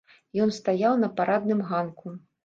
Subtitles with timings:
[0.43, 2.15] Ён стаяў на парадным ганку.